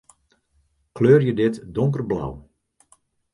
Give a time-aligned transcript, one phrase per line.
[0.95, 2.33] Kleurje dit donkerblau.